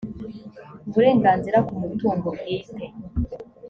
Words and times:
uburenganzira 0.87 1.57
ku 1.67 1.73
mutungo 1.83 2.27
bwite 2.37 2.85